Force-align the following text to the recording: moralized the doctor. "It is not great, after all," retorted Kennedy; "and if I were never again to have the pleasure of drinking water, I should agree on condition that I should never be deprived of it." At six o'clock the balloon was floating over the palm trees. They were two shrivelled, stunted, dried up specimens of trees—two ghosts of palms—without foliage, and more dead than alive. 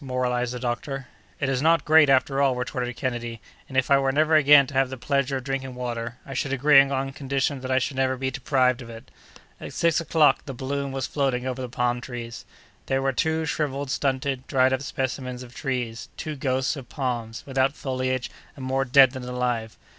moralized 0.03 0.51
the 0.51 0.59
doctor. 0.59 1.05
"It 1.39 1.47
is 1.47 1.61
not 1.61 1.85
great, 1.85 2.09
after 2.09 2.41
all," 2.41 2.55
retorted 2.55 2.95
Kennedy; 2.95 3.39
"and 3.69 3.77
if 3.77 3.91
I 3.91 3.99
were 3.99 4.11
never 4.11 4.35
again 4.35 4.65
to 4.65 4.73
have 4.73 4.89
the 4.89 4.97
pleasure 4.97 5.37
of 5.37 5.43
drinking 5.43 5.75
water, 5.75 6.17
I 6.25 6.33
should 6.33 6.51
agree 6.51 6.81
on 6.81 7.11
condition 7.13 7.61
that 7.61 7.69
I 7.69 7.77
should 7.77 7.97
never 7.97 8.17
be 8.17 8.31
deprived 8.31 8.81
of 8.81 8.89
it." 8.89 9.11
At 9.59 9.73
six 9.73 10.01
o'clock 10.01 10.45
the 10.47 10.55
balloon 10.55 10.91
was 10.91 11.05
floating 11.05 11.45
over 11.45 11.61
the 11.61 11.69
palm 11.69 12.01
trees. 12.01 12.45
They 12.87 12.97
were 12.97 13.13
two 13.13 13.45
shrivelled, 13.45 13.91
stunted, 13.91 14.47
dried 14.47 14.73
up 14.73 14.81
specimens 14.81 15.43
of 15.43 15.53
trees—two 15.53 16.35
ghosts 16.35 16.75
of 16.75 16.89
palms—without 16.89 17.75
foliage, 17.75 18.31
and 18.55 18.65
more 18.65 18.85
dead 18.85 19.11
than 19.11 19.25
alive. 19.29 19.77